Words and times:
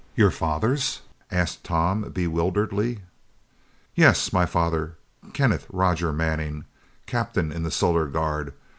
"Your 0.15 0.31
father's?" 0.31 1.01
asked 1.29 1.63
Tom 1.63 2.09
bewilderedly. 2.09 3.01
"Yeah, 3.93 4.15
my 4.33 4.47
father. 4.47 4.95
Kenneth 5.33 5.67
Rogers 5.69 6.15
Manning, 6.15 6.65
Captain 7.05 7.51
in 7.51 7.61
the 7.61 7.69
Solar 7.69 8.07
Guard. 8.07 8.51